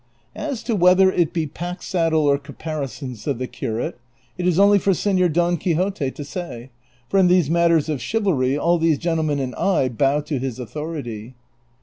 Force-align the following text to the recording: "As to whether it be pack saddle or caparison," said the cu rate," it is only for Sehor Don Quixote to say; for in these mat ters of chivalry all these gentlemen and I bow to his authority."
"As 0.49 0.63
to 0.63 0.75
whether 0.75 1.11
it 1.11 1.31
be 1.31 1.45
pack 1.45 1.83
saddle 1.83 2.25
or 2.25 2.39
caparison," 2.39 3.15
said 3.15 3.37
the 3.37 3.45
cu 3.45 3.71
rate," 3.71 3.95
it 4.39 4.47
is 4.47 4.57
only 4.57 4.79
for 4.79 4.93
Sehor 4.93 5.31
Don 5.31 5.57
Quixote 5.57 6.09
to 6.09 6.23
say; 6.23 6.71
for 7.07 7.19
in 7.19 7.27
these 7.27 7.51
mat 7.51 7.69
ters 7.69 7.87
of 7.87 8.01
chivalry 8.01 8.57
all 8.57 8.79
these 8.79 8.97
gentlemen 8.97 9.37
and 9.39 9.53
I 9.53 9.89
bow 9.89 10.21
to 10.21 10.39
his 10.39 10.57
authority." 10.57 11.35